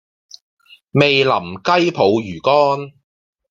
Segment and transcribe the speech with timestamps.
[0.03, 0.05] 味淋
[1.63, 2.41] 雞泡魚
[2.87, 2.91] 干